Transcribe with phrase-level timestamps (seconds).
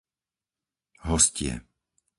[1.05, 1.61] Hostie